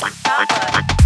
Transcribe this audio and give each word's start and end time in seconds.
power. 0.00 0.97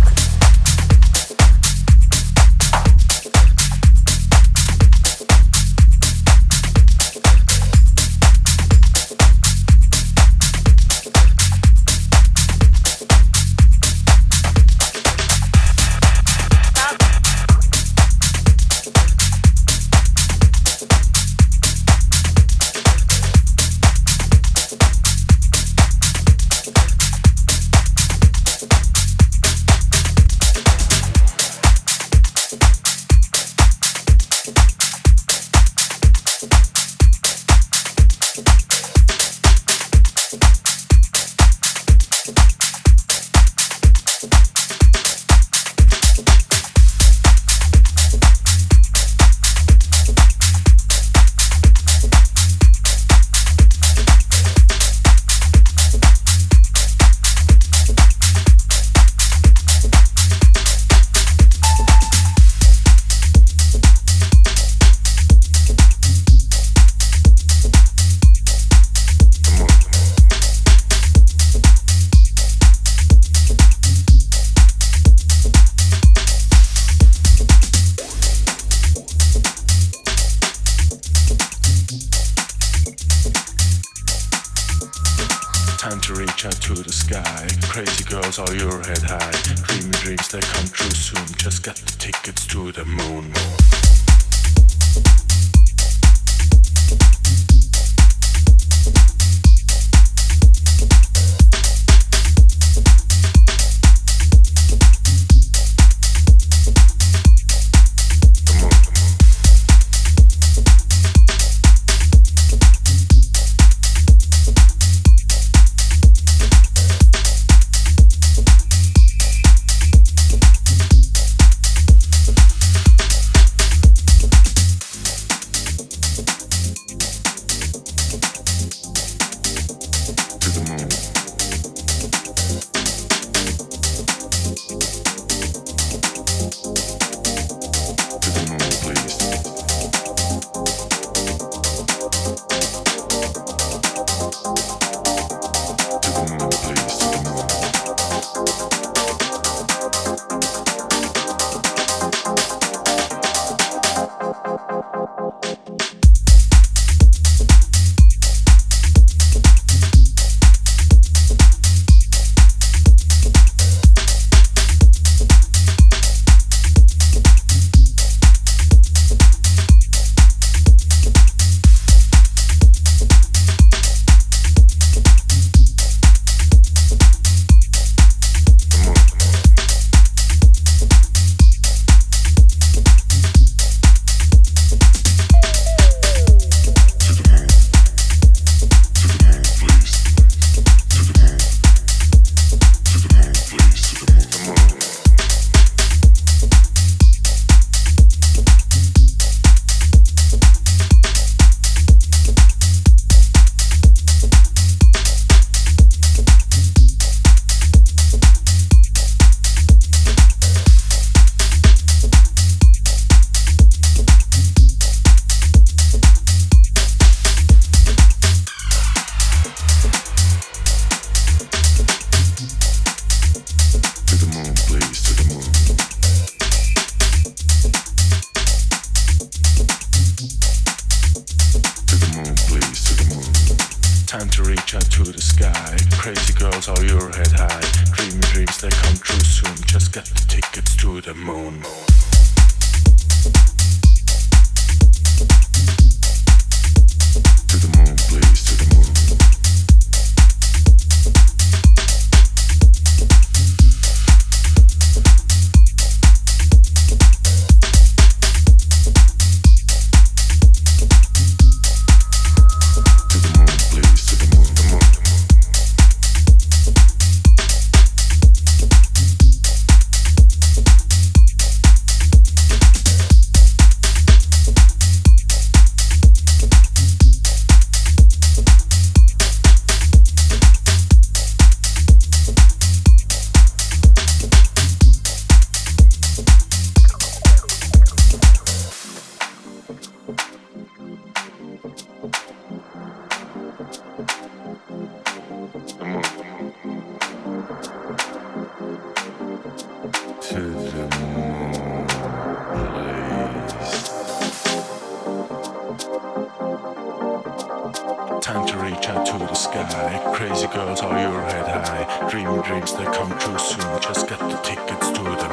Time 308.22 308.46
to 308.46 308.56
reach 308.56 308.88
out 308.88 309.05
to 309.05 309.19
the 309.19 309.34
sky. 309.34 310.00
Crazy 310.14 310.46
girls, 310.46 310.81
are 310.81 310.96
your 311.00 311.20
head 311.22 311.48
high? 311.48 312.08
Dream 312.08 312.41
dreams 312.43 312.72
that 312.74 312.94
come 312.94 313.10
true 313.19 313.36
soon. 313.36 313.81
Just 313.82 314.08
get 314.08 314.20
the 314.20 314.36
tickets 314.44 314.91
to 314.93 315.02
the 315.02 315.29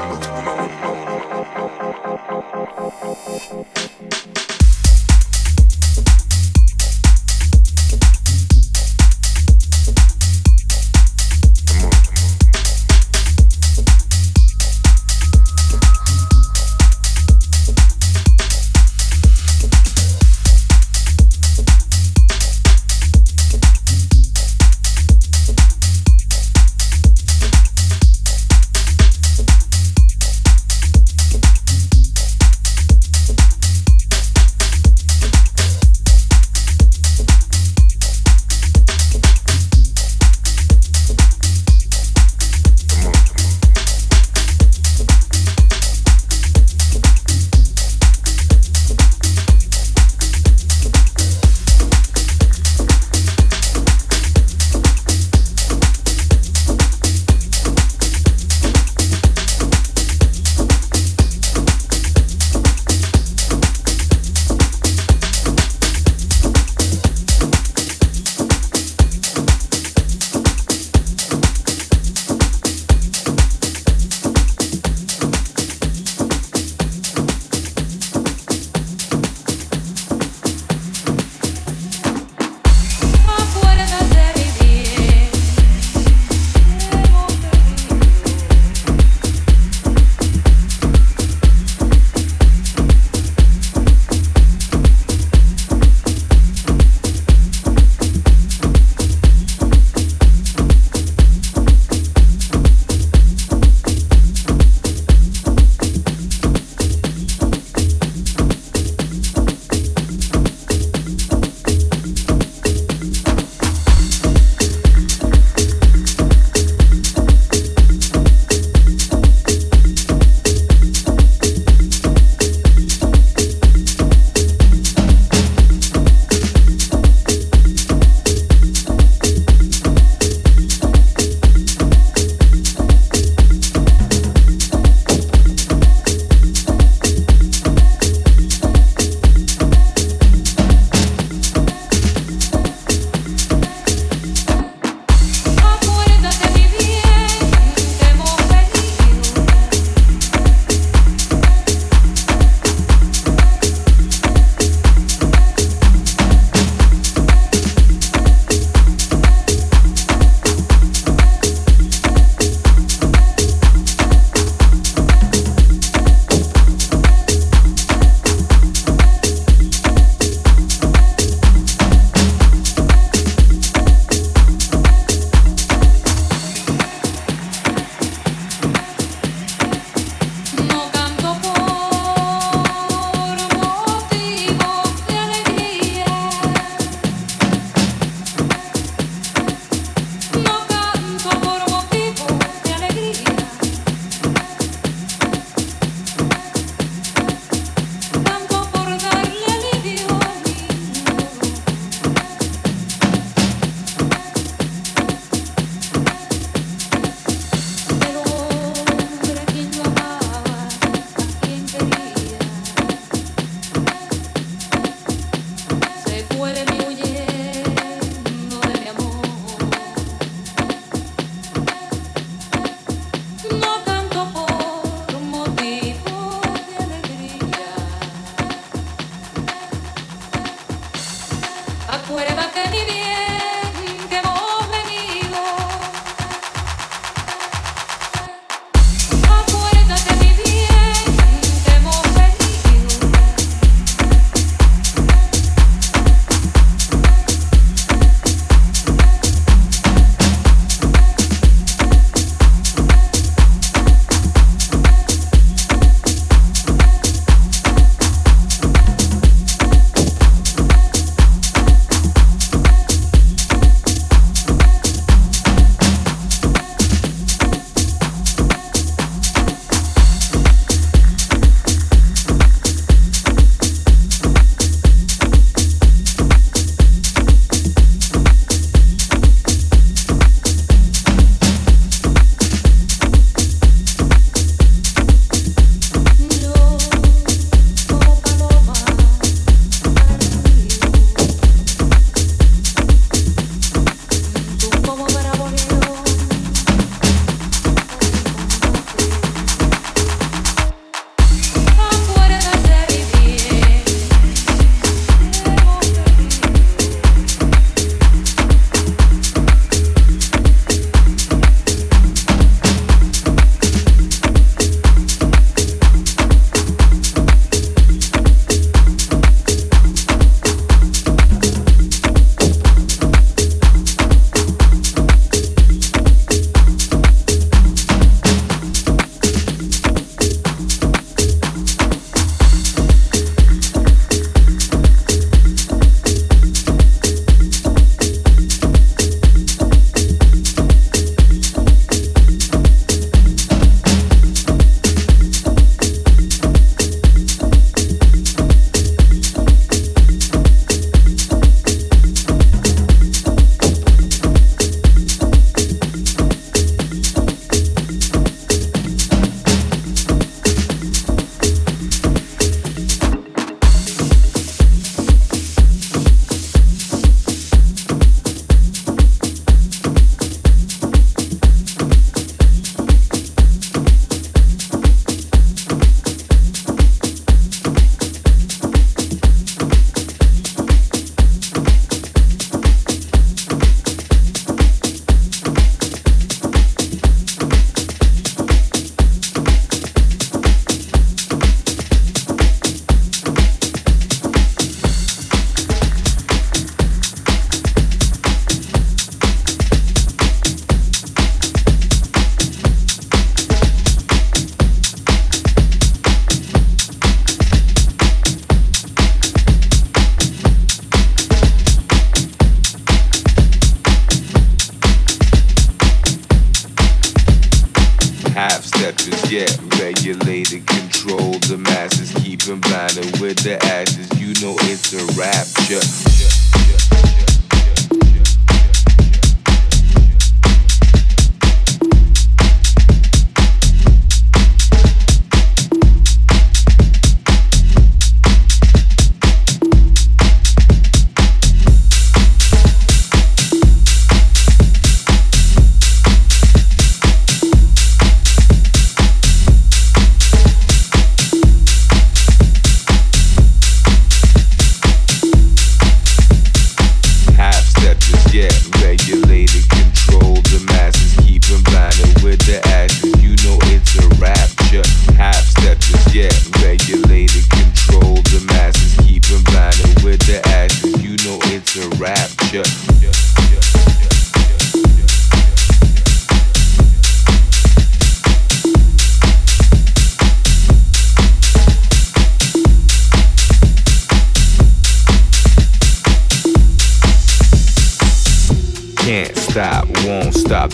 moon. 4.10 4.19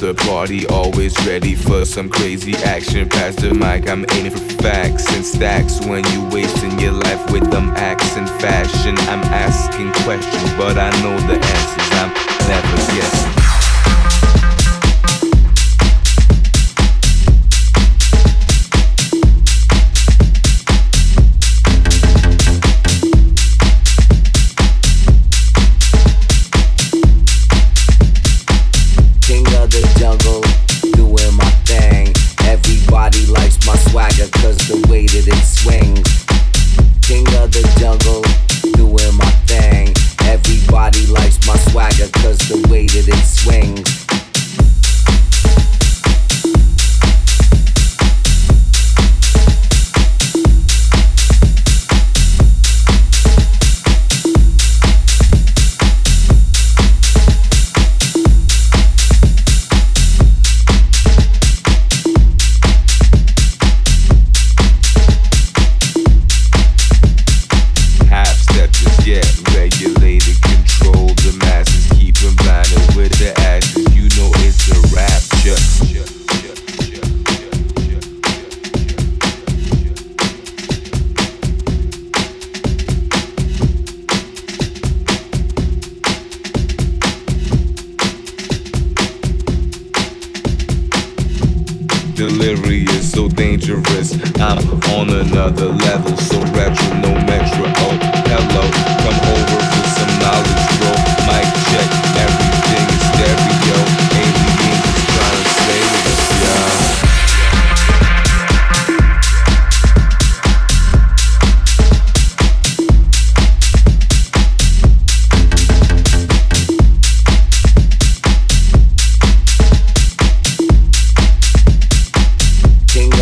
a 0.09 0.13
party, 0.13 0.67
always 0.67 1.15
ready 1.25 1.55
for 1.55 1.85
some 1.85 2.09
crazy 2.09 2.53
action. 2.63 3.07
Pastor 3.09 3.49
the 3.49 3.53
mic, 3.55 3.89
I'm 3.89 4.05
aiming 4.11 4.31
for 4.31 4.61
facts 4.61 5.11
and 5.13 5.25
stacks. 5.25 5.79
When 5.85 6.03
you 6.11 6.27
wasting 6.29 6.79
your 6.79 6.91
life 6.91 7.31
with 7.31 7.49
them 7.49 7.73
acts 7.75 8.15
and 8.15 8.29
fashion, 8.41 8.95
I'm 9.09 9.23
asking 9.33 9.91
questions, 10.03 10.53
but 10.57 10.77
I 10.77 10.89
know 11.01 11.17
the 11.27 11.35
answers. 11.35 11.89
I'm 11.93 12.13
never 12.47 12.77
guessing. 12.93 14.44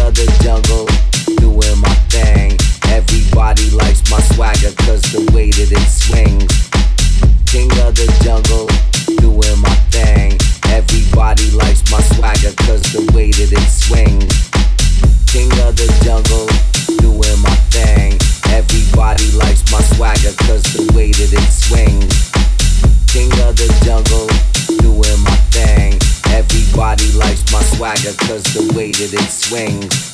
of 0.03 0.15
the 0.15 0.27
jungle, 0.43 0.85
doing 1.39 1.79
my 1.79 1.95
thing. 2.11 2.57
Everybody 2.91 3.69
likes 3.71 4.03
my 4.11 4.19
swagger, 4.35 4.75
cause 4.83 5.01
the 5.15 5.23
way 5.31 5.49
that 5.49 5.71
it 5.71 5.87
swings. 5.87 6.51
King 7.47 7.71
of 7.87 7.95
the 7.95 8.07
jungle, 8.19 8.67
doing 9.23 9.59
my 9.63 9.75
thing. 9.95 10.35
Everybody 10.67 11.51
likes 11.51 11.89
my 11.89 12.01
the 12.91 13.09
way 13.15 13.31
that 13.31 13.51
it 13.51 13.69
swings. 13.71 14.27
King 15.31 15.51
of 15.63 15.75
the 15.79 15.87
jungle, 16.03 16.51
doing 16.99 17.39
my 17.39 17.55
thing. 17.71 18.19
Everybody 18.51 19.31
likes 19.31 19.63
my 19.71 19.81
the 20.75 20.91
way 20.93 21.11
that 21.11 21.31
it 21.31 21.49
swings. 21.51 22.11
King 23.07 23.31
of 23.47 23.55
the 23.55 23.71
jungle, 23.87 24.27
doing 24.83 25.19
my 25.23 25.37
thing. 25.55 26.22
Everybody 26.33 27.11
likes 27.11 27.53
my 27.53 27.61
swagger 27.61 28.11
cause 28.25 28.43
the 28.55 28.73
way 28.75 28.89
that 28.89 29.13
it 29.13 29.29
swings. 29.29 30.13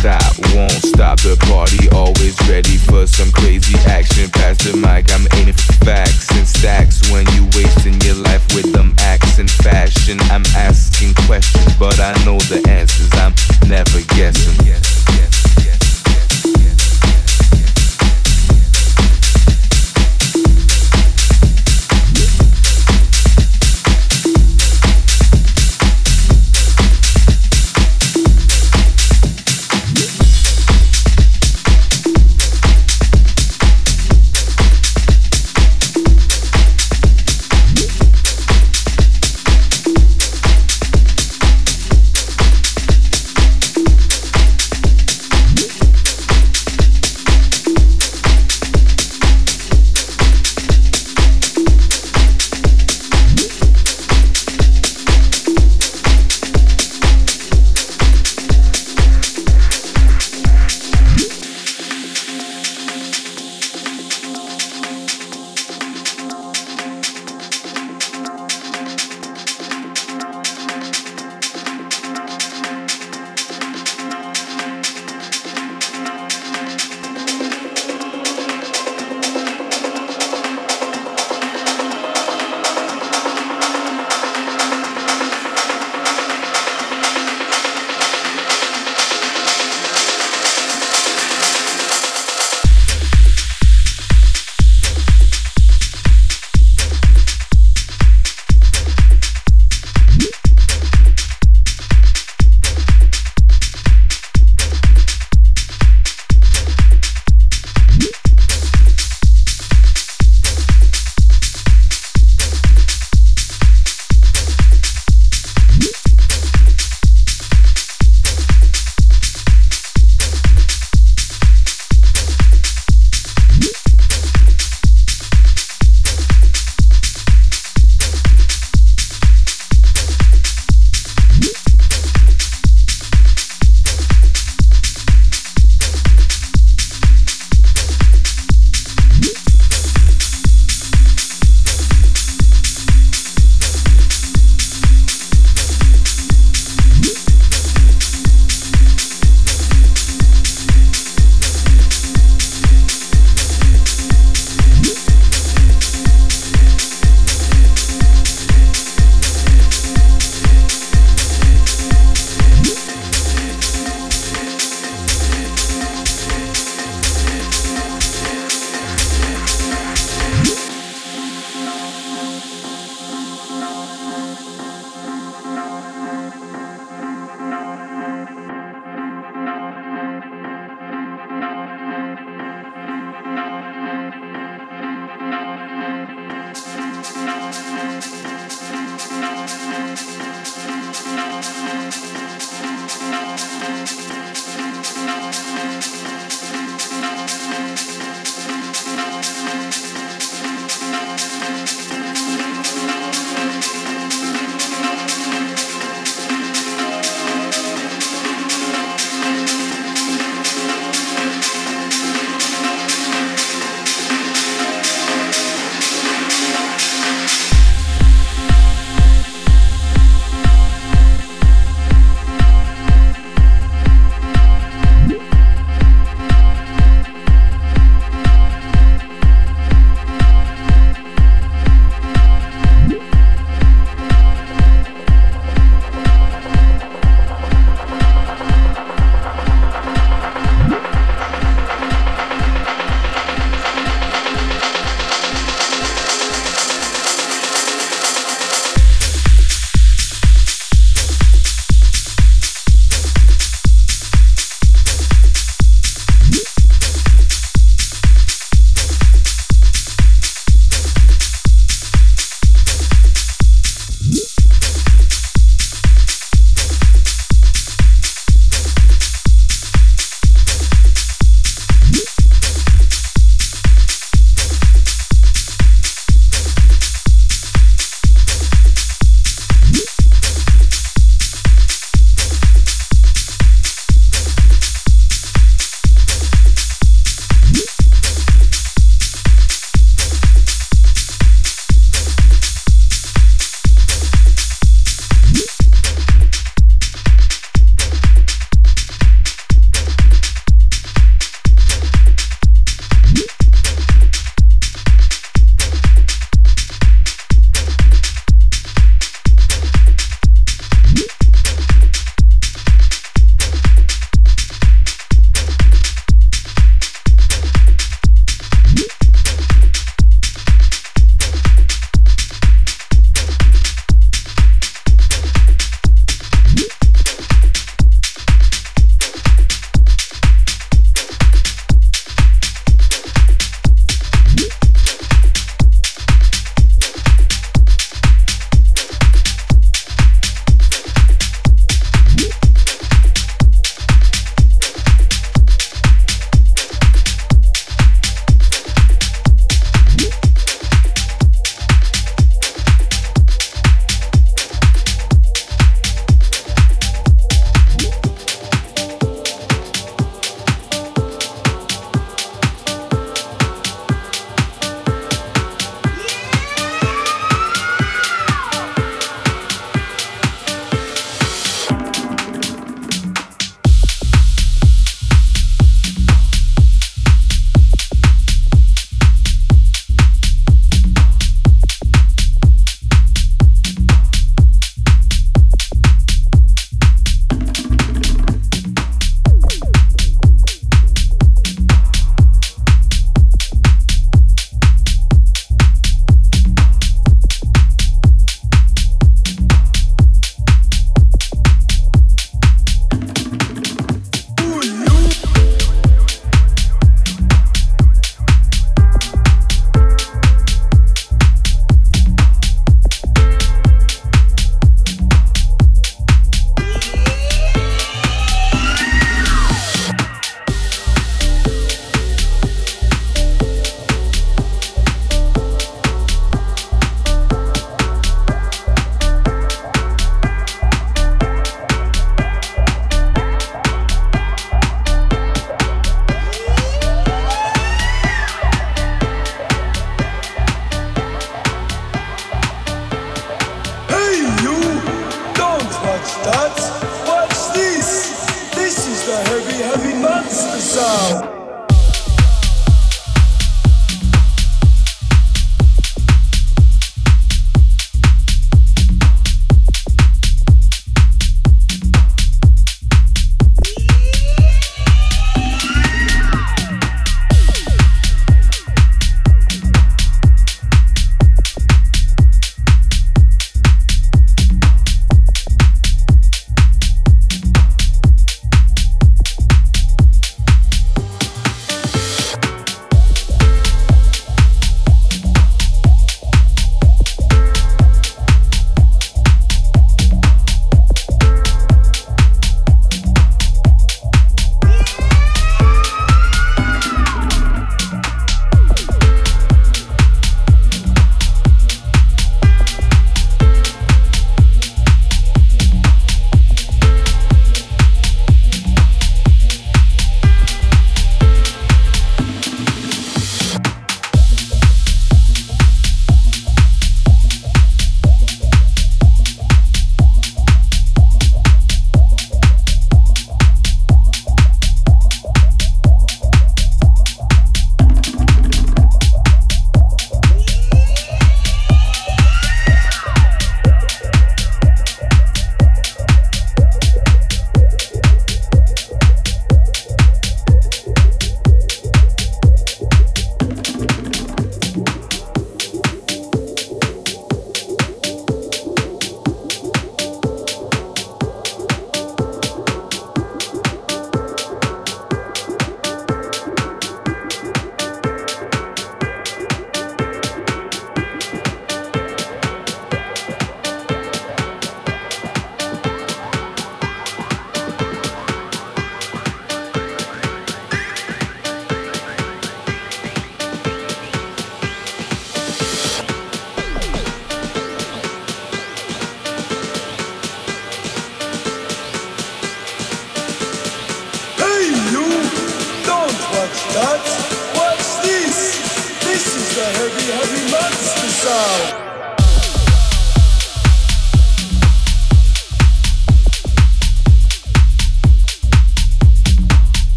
stop 0.00 0.34
won't 0.54 0.70
stop 0.72 1.18
the 1.20 1.36
party, 1.46 1.88
always 1.90 2.36
ready 2.48 2.76
for 2.76 3.06
some 3.06 3.30
crazy 3.30 3.78
action. 3.86 4.30
Pass 4.30 4.58
the 4.64 4.76
mic, 4.76 5.10
I'm 5.12 5.26
question. 10.06 10.30
I'm 10.30 10.44
asking 10.56 11.14
questions, 11.26 11.74
but 11.78 11.98
I 11.98 12.12
know 12.24 12.38
the 12.38 12.62
answers. 12.68 13.10
I'm 13.14 13.34
never 13.68 14.00
guessing. 14.14 15.05